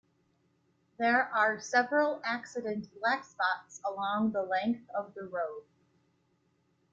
There 0.97 1.25
are 1.25 1.59
several 1.59 2.21
accident 2.25 2.87
blackspots 2.99 3.81
along 3.85 4.31
the 4.31 4.41
length 4.41 4.89
of 4.95 5.13
the 5.13 5.25
road. 5.27 5.63